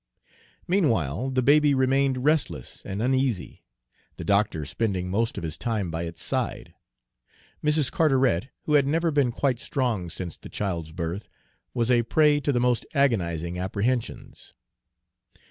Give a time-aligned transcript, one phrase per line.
[0.67, 3.61] Meanwhile the baby remained restless and uneasy,
[4.17, 6.73] the doctor spending most of his time by its side.
[7.63, 7.91] Mrs.
[7.91, 11.29] Carteret, who had never been quite strong since the child's birth,
[11.75, 14.55] was a prey to the most agonizing apprehensions.